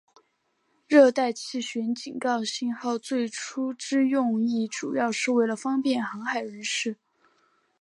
[0.87, 6.97] 热带气旋警告信号最初之用意主要是为了方便航海人士。